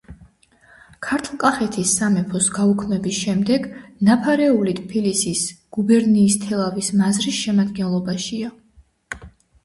ქართლ-კახეთის 1.07 1.89
სამეფოს 1.97 2.45
გაუქმების 2.55 3.19
შემდეგ, 3.25 3.67
ნაფარეული 4.07 4.73
ტფილისის 4.79 5.43
გუბერნიის 5.77 6.37
თელავის 6.47 6.89
მაზრის 7.03 7.37
შემადგენლობაშია. 7.43 8.51